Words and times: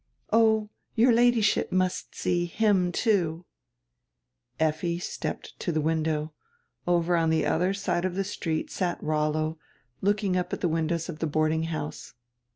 "Oh, 0.33 0.71
your 0.95 1.11
Ladyship 1.13 1.71
must 1.71 2.15
see 2.15 2.47
him 2.47 2.91
too." 2.91 3.45
Effi 4.59 4.97
stepped 4.97 5.59
to 5.59 5.71
die 5.71 5.79
window. 5.79 6.33
Over 6.87 7.15
on 7.15 7.29
die 7.29 7.43
odier 7.43 7.77
side 7.77 8.03
of 8.03 8.15
die 8.15 8.23
street 8.23 8.71
sat 8.71 8.97
Rollo, 9.03 9.59
looking 10.01 10.35
up 10.35 10.53
at 10.53 10.61
die 10.61 10.67
windows 10.69 11.07
of 11.07 11.19
die 11.19 11.27
boarding 11.27 11.65
house. 11.65 12.15